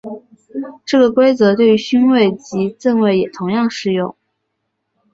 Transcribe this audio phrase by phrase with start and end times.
[0.83, 4.15] 这个规则对于勋位及赠位也同样适用。